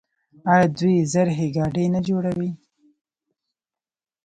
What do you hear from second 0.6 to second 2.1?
دوی زرهي ګاډي نه